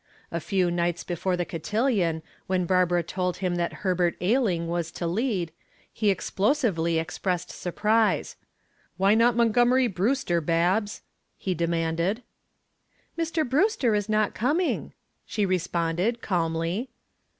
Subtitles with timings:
[0.31, 5.05] A few nights before the cotillon, when Barbara told him that Herbert Ailing was to
[5.05, 5.51] lead,
[5.93, 8.35] he explosively expressed surprise.
[8.97, 11.03] "Why not Monty Brewster, Babs?"
[11.37, 12.23] he demanded.
[13.15, 13.47] "Mr.
[13.47, 14.93] Brewster is not coming,"
[15.23, 16.89] she responded, calmly.